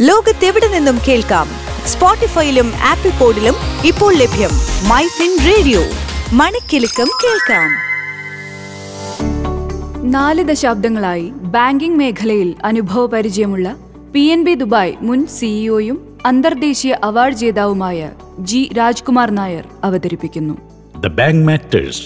ലോകത്തെവിടെ 0.00 0.68
നിന്നും 0.68 0.98
കേൾക്കാം? 1.08 1.48
സ്പോട്ടിഫൈയിലും 1.86 2.72
ആപ്പിൾ 2.84 3.10
പോഡിലും 3.10 3.54
ഇപ്പോൾ 3.86 4.14
ലഭ്യം 4.14 4.50
മൈ 4.88 5.02
ഫിൻ 5.06 5.32
റേഡിയോ. 5.46 5.80
മണിക്കെലക്കം 6.32 7.08
കേൾക്കാം. 7.24 7.70
നാല് 10.10 10.44
ദശാബ്ദങ്ങളായി 10.44 11.32
ബാങ്കിംഗ് 11.34 11.98
മേഖലയിൽ 11.98 12.54
അനുഭവ 12.64 13.06
പരിചയമുള്ള 13.06 13.76
പി 14.14 14.20
എൻ 14.20 14.44
ബി 14.44 14.54
ദുബായ് 14.54 14.92
മുൻ 15.00 15.26
സിഇഒയും 15.26 16.16
അന്തർദേശീയ 16.26 16.96
അവാർഡ് 17.04 17.34
ജേതാവുമായ 17.34 18.10
ജി 18.38 18.70
രാജ്കുമാർ 18.78 19.30
നായർ 19.30 19.64
അവതരിപ്പിക്കുന്നു. 19.84 20.54
ദ 21.00 21.06
ബാങ്ക് 21.06 21.46
മാറ്റേഴ്സ് 21.46 22.02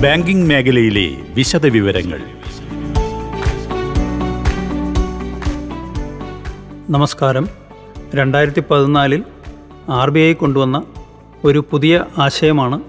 ബാങ്കിംഗ് 0.00 0.46
മേഖലയിലെ 0.46 1.08
വിശദ 1.34 1.66
വിവരങ്ങൾ 1.66 2.22
നമസ്കാരം. 6.90 7.48
രണ്ടായിരത്തി 8.14 8.62
പതിനാലിൽ 8.70 9.24
ആർ 9.88 10.10
ബി 10.10 10.20
ഐ 10.20 10.32
കൊണ്ടുവന്ന 10.32 10.82
ഒരു 11.44 11.64
പുതിയ 11.70 12.04
ആശയമാണ് 12.18 12.80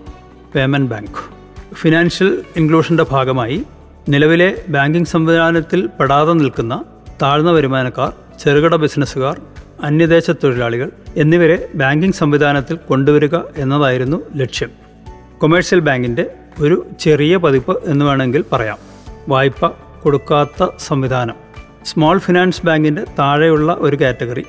പേയ്മെന്റ് 0.55 0.91
ബാങ്ക്. 0.91 1.34
ഫിനാൻഷ്യൽ 1.76 2.44
ഇൻക്ലൂഷന്റെ 2.55 3.05
ഭാഗമായി 3.12 3.63
നിലവിലെ 4.09 4.63
ബാങ്കിംഗ് 4.70 5.08
സംവിധാനത്തിൽ 5.08 5.90
പെടാതെ 5.99 6.34
നിൽക്കുന്ന 6.34 6.84
താഴ്ന്ന 7.21 7.52
വരുമാനക്കാർ 7.52 8.13
ചെറുകിട 8.40 8.76
ബിസിനസ്സുകാർ 8.76 9.41
അന്യദേശ 9.84 10.32
തൊഴിലാളികൾ 10.32 10.91
എന്നിവരെ 11.16 11.70
ബാങ്കിംഗ് 11.76 12.16
സംവിധാനത്തിൽ 12.16 12.76
കൊണ്ടുവരിക 12.76 13.35
എന്നതായിരുന്നു 13.57 14.23
ലക്ഷ്യം. 14.35 14.70
കൊമേഴ്ഷ്യൽ 15.38 15.80
ബാങ്കിന്റെ 15.80 16.32
ഒരു 16.59 16.85
ചെറിയ 16.99 17.38
പതിപ്പ് 17.38 17.84
എന്ന് 17.85 18.05
വേണമെങ്കിൽ 18.05 18.46
പറയാം. 18.52 18.77
വായ്പ 19.27 19.68
കൊടുക്കാത്ത 20.04 20.68
സംവിധാനം. 20.80 21.45
സ്മോൾ 21.85 22.17
ഫിനാൻസ് 22.17 22.66
ബാങ്കിന്റെ 22.66 23.03
താഴെയുള്ള 23.20 23.75
ഒരു 23.80 23.95
കാറ്റഗറി. 23.95 24.45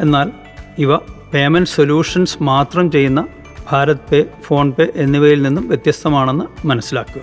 എന്നാൽ 0.00 0.32
ഇവ 0.78 0.96
പേയ്മെന്റ് 1.34 1.68
സൊല്യൂഷൻസ് 1.68 2.42
മാത്രം 2.42 2.90
ചെയ്യുന്ന 2.90 3.26
ഭാരത് 3.70 4.04
പേ 4.12 4.24
ഫോൺ 4.42 4.72
പേ 4.72 4.86
എന്നിവയിൽ 4.94 5.42
നിന്നും 5.42 5.68
വ്യത്യസ്തമാണെന്ന് 5.68 6.66
മനസ്സിലാക്കുക. 6.66 7.22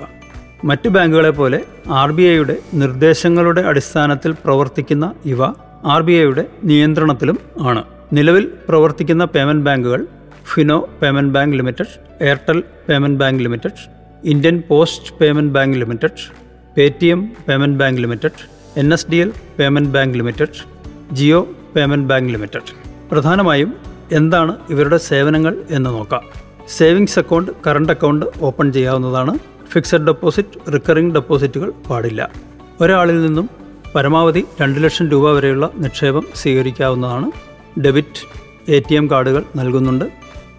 മറ്റ് 0.63 0.89
ബാങ്കുകളെ 0.89 1.29
പോലെ 1.29 1.59
ആർ 1.89 2.11
ബി 2.11 2.23
ഐയുടെ 2.23 2.55
നിർദ്ദേശങ്ങളുടെ 2.73 3.61
അടിസ്ഥാനത്തിൽ 3.61 4.31
പ്രവർത്തിക്കുന്ന 4.31 5.13
ഇവ 5.25 5.43
ആർ 5.85 6.01
ബി 6.01 6.11
ഐയുടെ 6.11 6.45
നിയന്ത്രണത്തിലും 6.63 7.39
ആണ്. 7.61 7.83
നിലവിൽ 8.13 8.51
പ്രവർത്തിക്കുന്ന 8.69 9.25
പേയ്മെന്റ് 9.25 9.65
ബാങ്കുകൾ 9.65 10.07
Fino 10.53 10.89
payment 11.01 11.33
bank 11.33 11.57
limited 11.57 11.93
Airtel 12.21 12.63
payment 12.89 13.19
bank 13.19 13.43
limited 13.43 13.79
Indian 14.23 14.63
post 14.69 15.13
payment 15.21 15.53
bank 15.53 15.77
limited 15.77 16.19
pay 16.77 16.93
T 17.01 17.07
M 17.07 17.29
payment 17.47 17.77
bank 17.77 18.01
limited 18.01 18.41
N 18.77 18.93
S 18.93 19.07
D 19.11 19.15
L 19.15 19.33
payment 19.59 19.89
bank 19.89 20.17
limited 20.17 21.15
Jio 21.15 21.47
payment 21.75 22.07
bank 22.07 22.33
limited. 22.33 22.69
പ്രധാനമായും 23.11 23.73
എന്താണ് 24.11 24.57
ഇവരുടെ 24.69 24.97
സേവനങ്ങൾ 24.97 25.57
എന്ന് 25.69 25.89
നോക്കാം. 25.89 26.21
Savings 26.77 27.19
account 27.19 27.51
current 27.67 27.93
account 27.93 28.25
open 28.41 28.73
ചെയ്യാവുന്നതാണ്. 28.73 29.39
Fixed 29.71 30.05
deposit 30.05 30.73
recurring 30.73 31.13
ഡെപ്പോസിറ്റുകൾ 31.13 31.73
പാടില്ല. 31.89 32.29
ഒരാളിൽ 32.81 33.21
നിന്നും 33.21 33.49
പരമാവധി 33.95 34.43
രണ്ട് 34.61 34.83
ലക്ഷം 34.83 35.09
രൂപ 35.09 35.31
വരെയുള്ള 35.31 35.69
നിക്ഷേപം 35.77 36.27
സ്വീകരിക്കാവുന്നതാണ്. 36.35 37.31
ഡെബിറ്റ് 37.79 38.27
എ 38.71 38.79
ടി 38.79 38.95
എം 38.95 39.11
കാർഡുകൾ 39.11 39.43
നൽകുന്നുണ്ട്. 39.55 40.05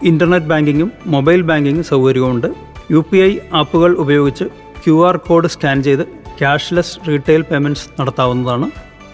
ഇന്റർനെറ്റ് 0.02 0.46
ബാങ്കിങ്ങും 0.46 0.92
മൊബൈൽ 1.06 1.42
ബാങ്കിങ്ങും 1.42 1.84
സൗകര്യവുമുണ്ട്. 1.84 2.46
യു 2.90 3.04
പി 3.10 3.18
ഐ 3.18 3.38
ആപ്പുകൾ 3.52 3.92
ഉപയോഗിച്ച് 3.94 4.44
ക്യു 4.84 5.06
ആർ 5.06 5.16
കോഡ് 5.16 5.46
സ്കാൻ 5.46 5.82
ചെയ്ത് 5.82 6.23
ക്യാഷ്ലെസ് 6.38 7.08
റീറ്റെയിൽ 7.08 7.42
പേയ്മെന്റ്സ് 7.42 8.00
നടത്താവുന്നതാണ് 8.00 8.70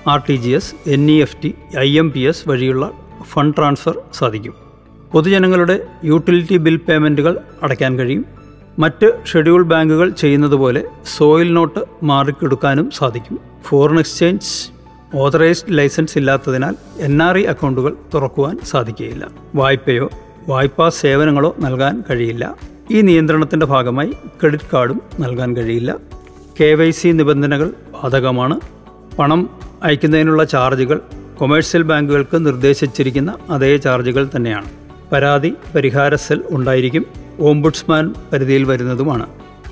R 0.09 0.23
T 0.29 0.37
G 0.37 0.51
S 0.51 0.91
N 0.91 1.11
E 1.11 1.21
F 1.21 1.37
T 1.45 1.55
I 1.79 1.99
M 1.99 2.13
P 2.13 2.21
S 2.21 2.49
വഴിയുള്ള 2.49 2.91
ഫണ്ട് 3.23 3.57
ട്രാൻസ്ഫർ 3.57 4.01
സാധിക്കും. 4.15 4.55
പൊതുജനങ്ങളുടെ 5.13 5.87
യൂട്ടിലിറ്റി 6.05 6.57
ബിൽ 6.57 6.77
പേയ്മെന്റുകൾ 6.77 7.39
അടയ്ക്കാൻ 7.63 7.99
കഴിയും. 7.99 8.25
മറ്റ് 8.79 9.27
ഷെഡ്യൂൾ 9.27 9.63
ബാങ്കുകൾ 9.63 10.11
ചെയ്യുന്നത് 10.11 10.53
പോലെ 10.53 10.85
സോയിൽ 11.17 11.53
നോട്ട് 11.53 11.81
മാറിക്കെടുക്കാനും 12.03 12.91
സാധിക്കും. 12.91 13.41
ഫോറിൻ 13.65 13.99
എക്സ്ചേഞ്ച് 13.99 14.71
ഓതറൈസ്ഡ് 15.15 15.79
ലൈസൻസ് 15.79 16.19
ഇല്ലാത്തതിനാൽ 16.19 16.75
എൻ 16.99 17.23
ആർ 17.23 17.39
ഐ 17.39 17.45
അക്കൗണ്ടുകൾ 17.45 17.97
തുറക്കുവാൻ 18.15 18.59
സാധിക്കുകയില്ല. 18.65 19.29
വായ്പയോ 19.55 20.11
വായ്പാ 20.49 20.89
സേവനങ്ങളോ 20.89 21.57
നൽകാൻ 21.59 22.05
കഴിയില്ല. 22.11 22.55
ഈ 22.91 23.01
നിയന്ത്രണത്തിന്റെ 23.01 23.67
ഭാഗമായി 23.67 24.13
ക്രെഡിറ്റ് 24.41 24.65
കാർഡും 24.73 25.03
നൽകാൻ 25.21 25.57
കഴിയില്ല. 25.57 25.97
കെ 26.61 26.75
വൈ 26.75 26.91
സി 26.91 27.09
നിബന്ധനകൾ 27.09 27.73
ബാധകമാണ്. 28.03 28.61
പണം 29.19 29.51
അയക്കുന്നതിനുള്ള 29.83 30.45
ചാർജുകൾ 30.45 31.01
കൊമേഴ്സ്യൽ 31.39 31.83
ബാങ്കുകൾക്ക് 31.83 32.47
നിർദ്ദേശിച്ചിരിക്കുന്ന 32.47 33.39
അതേ 33.51 33.77
ചാർജുകൾ 33.77 34.31
തന്നെയാണ്. 34.37 34.71
പരാതി 35.13 35.55
പരിഹാര 35.75 36.15
സെൽ 36.15 36.43
ഉണ്ടായിരിക്കും. 36.51 37.07
ഓംബുഡ്സ്മാൻ 37.41 38.15
പരിധിയിൽ 38.33 38.65
വരുന്നതുമാണ്. 38.65 39.27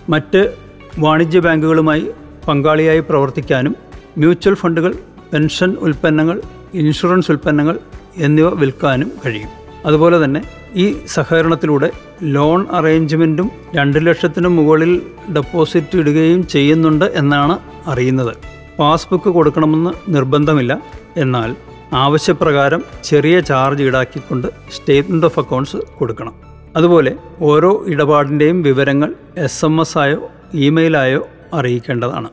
മറ്റ് 0.09 0.55
വാണിജ്യ 0.99 1.41
ബാങ്കുകളുമായി 1.41 2.11
പങ്കാളിയായി 2.49 3.01
പ്രവർത്തിക്കാനും 3.01 3.77
മ്യൂച്വൽ 4.19 4.55
ഫണ്ടുകൾ 4.55 4.95
പെൻഷൻ 5.33 5.77
ഉൽപ്പന്നങ്ങൾ 5.81 6.43
ഇൻഷുറൻസ് 6.75 7.31
ഉൽപ്പന്നങ്ങൾ 7.31 7.79
എന്നിവ 8.17 8.49
വിൽക്കാനും 8.49 9.13
കഴിയും. 9.27 9.49
അതുപോലെ 9.87 10.25
തന്നെ 10.25 10.43
ഈ 10.75 10.97
സഹകരണത്തിലൂടെ 11.07 11.91
ലോൺ 12.23 12.67
അറേഞ്ച്മെന്റും 12.71 13.51
രണ്ട് 13.75 14.07
ലക്ഷത്തിന് 14.07 14.49
മുകളിൽ 14.49 15.03
ഡെപ്പോസിറ്റ് 15.37 15.99
ഇടുകയും 15.99 16.47
ചെയ്യുന്നുണ്ട് 16.47 17.05
എന്നാണ് 17.05 17.59
അറിയുന്നത്. 17.87 18.37
പാസ്ബുക്ക് 18.79 19.29
കൊടുക്കണമെന്ന് 19.29 19.91
നിർബന്ധമില്ല. 20.09 20.81
എന്നാൽ 21.17 21.57
ആവശ്യപ്രകാരം 21.93 22.85
ചെറിയ 23.05 23.41
ചാർജ് 23.41 23.83
ഈടാക്കിക്കൊണ്ട് 23.83 24.47
സ്റ്റേറ്റ്മെന്റ് 24.47 25.27
ഓഫ് 25.27 25.39
അക്കൗണ്ട്സ് 25.39 25.77
കൊടുക്കണം. 25.77 26.35
അതുപോലെ 26.77 27.17
ഓരോ 27.41 27.85
ഇടപാടിന്റെയും 27.87 28.63
വിവരങ്ങൾ 28.63 29.15
എസ് 29.37 29.65
എം 29.65 29.81
എസ് 29.81 29.99
ആയോ 29.99 30.31
ഇമെയിലായോ 30.55 31.29
അറിയിക്കേണ്ടതാണ്. 31.55 32.29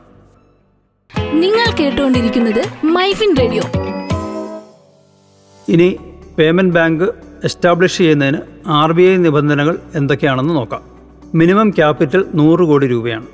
നിങ്ങൾ 1.32 1.76
കേട്ടുകൊണ്ടിരിക്കുന്നത് 1.80 2.86
മൈഫിൻ 2.86 3.36
റേഡിയോ. 3.36 3.62
ഇനി 5.68 5.96
പേയ്മെന്റ് 6.38 6.74
ബാങ്ക് 6.74 7.25
എസ്റ്റാബ്ലിഷ് 7.46 7.98
ചെയ്യുന്നതിന് 7.98 8.38
ആർ 8.66 8.92
ബി 8.92 9.02
ഐ 9.02 9.16
നിബന്ധനകൾ 9.16 9.78
എന്തൊക്കെയാണെന്ന് 9.94 10.54
നോക്കാം. 10.56 10.80
മിനിമം 11.34 11.70
ക്യാപിറ്റൽ 11.70 12.24
നൂറ് 12.34 12.60
കോടി 12.60 12.86
രൂപയാണ്. 12.86 13.26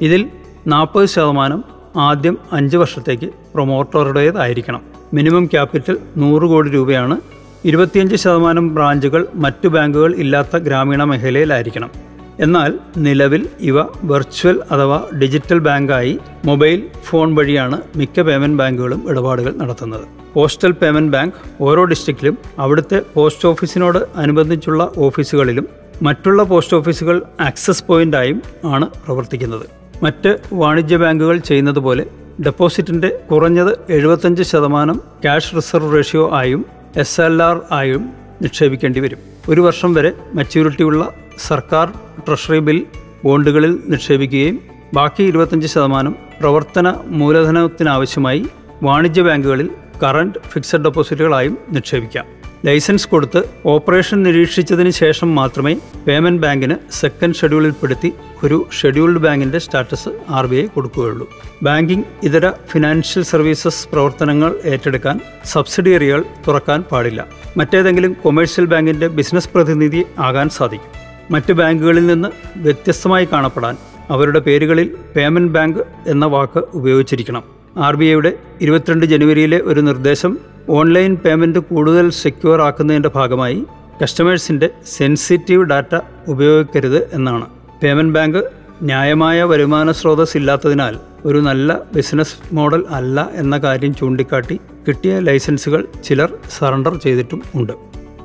ഇതിൽ 0.00 0.26
നാൽപ്പത് 0.66 1.06
ശതമാനം 1.06 1.64
ആദ്യം 1.96 2.38
അഞ്ച് 2.52 2.76
വർഷത്തേക്ക് 2.76 3.26
പ്രൊമോട്ടറുടേതായിരിക്കണം. 3.26 4.80
മിനിമം 5.14 5.46
ക്യാപിറ്റൽ 5.46 5.98
നൂറ് 6.16 6.42
കോടി 6.42 6.70
രൂപയാണ്. 6.70 7.20
ഇരുപത്തിയഞ്ച് 7.64 8.16
ശതമാനം 8.16 8.74
ബ്രാഞ്ചുകൾ 8.74 9.26
മറ്റു 9.34 9.68
ബാങ്കുകൾ 9.68 10.14
ഇല്ലാത്ത 10.14 10.56
ഗ്രാമീണ 10.56 11.04
മേഖലയിലായിരിക്കണം. 11.04 12.07
എന്നാൽ 12.40 12.78
നിലവിൽ 12.96 13.48
ഇവ 13.60 13.82
വെർച്വൽ 13.82 14.60
അഥവാ 14.70 15.08
ഡിജിറ്റൽ 15.22 15.58
ബാങ്കായി 15.58 16.18
മൊബൈൽ 16.44 16.82
ഫോൺ 17.04 17.34
വഴിയാണ് 17.34 17.80
മിക്ക 17.96 18.20
പേയ്മെന്റ് 18.20 18.58
ബാങ്കുകളും 18.58 19.10
ഇടപാടുകൾ 19.10 19.56
നടത്തുന്നത്. 19.56 20.04
പോസ്റ്റൽ 20.34 20.72
പേയ്മെന്റ് 20.72 21.12
ബാങ്ക് 21.12 21.34
ഓരോ 21.60 21.84
ഡിസ്ട്രിക്റ്റിലും 21.84 22.38
അവിടുത്തെ 22.58 23.02
പോസ്റ്റ് 23.14 23.48
ഓഫീസിനോട് 23.48 23.98
അനുബന്ധിച്ചുള്ള 24.16 24.92
ഓഫീസുകളിലും 24.98 25.68
മറ്റുള്ള 26.02 26.42
പോസ്റ്റ് 26.42 26.76
ഓഫീസുകൾ 26.76 27.22
ആക്സസ് 27.40 27.84
പോയിന്റായും 27.84 28.42
ആണ് 28.64 28.88
പ്രവർത്തിക്കുന്നത്. 28.90 29.66
മറ്റ് 30.02 30.38
വാണിജ്യ 30.52 30.96
ബാങ്കുകൾ 30.96 31.36
ചെയ്യുന്നത് 31.36 31.78
പോലെ 31.78 32.06
ഡെപ്പോസിറ്റിന്റെ 32.46 33.18
കുറഞ്ഞത് 33.30 33.92
എഴുപത്തഞ്ച് 33.92 34.42
ശതമാനം 34.42 35.00
ക്യാഷ് 35.22 35.56
റിസർവ് 35.56 35.96
റേഷ്യോ 35.96 36.30
ആയും 36.32 36.64
എസ് 36.96 37.20
എൽ 37.20 37.42
ആർ 37.42 37.60
ആയും 37.70 38.12
നിക്ഷേപിക്കേണ്ടി 38.42 39.00
വരും. 39.00 39.37
ഒരു 39.48 39.60
വർഷം 39.60 39.94
വരെ 39.94 40.10
മെച്യൂരിറ്റിയുള്ള 40.34 41.02
സർക്കാർ 41.46 41.86
ട്രഷറി 42.26 42.58
ബിൽ 42.58 42.78
ബോണ്ടുകളിൽ 43.24 43.72
നിക്ഷേപിക്കുകയും 43.92 44.56
ബാക്കി 44.94 45.22
ഇരുപത്തഞ്ച് 45.22 45.66
ശതമാനം 45.66 46.14
പ്രവർത്തന 46.40 46.88
മൂലധനത്തിനാവശ്യമായി 47.20 48.42
വാണിജ്യ 48.82 49.22
ബാങ്കുകളിൽ 49.22 49.68
കറണ്ട് 50.02 50.38
ഫിക്സഡ് 50.50 50.84
ഡെപ്പോസിറ്റുകളായും 50.84 51.58
നിക്ഷേപിക്കാം. 51.72 52.26
ലൈസൻസ് 52.66 53.08
കൊടുത്ത് 53.08 53.42
ഓപ്പറേഷൻ 53.66 54.22
നിരീക്ഷിച്ചതിന് 54.22 54.90
ശേഷം 54.90 55.34
മാത്രമേ 55.34 55.76
പേയ്മെന്റ് 56.06 56.42
ബാങ്കിന് 56.42 56.76
സെക്കൻഡ് 56.92 57.34
ഷെഡ്യൂളിൽപ്പെടുത്തി 57.34 58.12
ഒരു 58.44 58.66
ഷെഡ്യൂൾഡ് 58.80 59.18
ബാങ്കിന്റെ 59.18 59.58
സ്റ്റാറ്റസ് 59.58 60.08
ആർ 60.28 60.46
ബി 60.46 60.56
ഐ 60.56 60.66
കൊടുക്കുകയുള്ളൂ. 60.66 61.28
ബാങ്കിംഗ് 61.62 62.04
ഇതര 62.22 62.50
ഫിനാൻഷ്യൽ 62.70 63.22
സർവീസസ് 63.22 63.88
പ്രവർത്തനങ്ങൾ 63.88 64.60
ഏറ്റെടുക്കാൻ 64.64 65.20
സബ്സിഡിയറികൾ 65.44 66.24
തുറക്കാൻ 66.48 66.82
പാടില്ല. 66.82 67.26
മറ്റേതെങ്കിലും 67.56 68.16
കൊമേഴ്ഷ്യൽ 68.22 68.64
ബാങ്കിന്റെ 68.64 69.08
ബിസിനസ് 69.08 69.48
പ്രതിനിധി 69.54 70.04
ആകാൻ 70.18 70.48
സാധിക്കും. 70.48 70.92
മറ്റ് 71.30 71.52
ബാങ്കുകളിൽ 71.52 72.06
നിന്ന് 72.06 72.28
വ്യത്യസ്തമായി 72.56 73.28
കാണപ്പെടാൻ 73.32 73.76
അവരുടെ 74.10 74.38
പേരുകളിൽ 74.38 74.96
പേയ്മെന്റ് 75.16 75.52
ബാങ്ക് 75.52 75.80
എന്ന 76.06 76.26
വാക്ക് 76.26 76.60
ഉപയോഗിച്ചിരിക്കണം. 76.74 77.42
ആർ 77.76 77.96
ബി 77.96 78.04
ഐയുടെ 78.04 78.38
ഇരുപത്തിരണ്ട് 78.60 79.06
ജനുവരിയിലെ 79.06 79.58
ഒരു 79.64 79.80
നിർദ്ദേശം 79.80 80.38
ഓൺലൈൻ 80.70 81.14
പേയ്മെന്റ് 81.14 81.58
കൂടുതൽ 81.58 82.10
സെക്യൂർ 82.10 82.60
ആക്കുന്നതിന്റെ 82.60 83.10
ഭാഗമായി 83.14 83.64
കസ്റ്റമേഴ്സിന്റെ 84.02 84.70
സെൻസിറ്റീവ് 84.96 85.64
ഡാറ്റ 85.64 85.98
ഉപയോഗിക്കരുത് 86.28 87.14
എന്നാണ്. 87.14 87.46
പേയ്മെന്റ് 87.82 88.14
ബാങ്ക് 88.14 88.50
ന്യായമായ 88.82 89.42
വരുമാന 89.42 89.92
സ്രോതസ് 89.92 90.36
ഇല്ലാത്തതിനാൽ 90.36 90.96
ഒരു 91.24 91.38
നല്ല 91.38 91.80
ബിസിനസ് 91.94 92.34
മോഡൽ 92.52 92.84
അല്ല 92.90 93.30
എന്ന 93.34 93.58
കാര്യം 93.58 93.94
ചൂണ്ടിക്കാട്ടി 93.94 94.60
കിട്ടിയ 94.88 95.18
ലൈസൻസുകൾ 95.18 95.88
ചിലർ 96.04 96.38
സറണ്ടർ 96.58 96.96
ചെയ്തിട്ടും 96.96 97.42
ഉണ്ട്. 97.54 97.72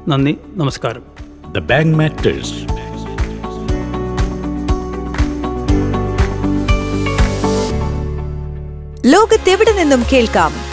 നന്ദി 0.07 0.37
നമസ്കാരം. 0.55 1.01
The 1.51 1.59
bank 1.59 1.97
matters. 1.97 2.53
ലോകത്തെവിടെ 9.13 9.71
നിന്നും 9.71 10.03
കേൾക്കാം? 10.13 10.72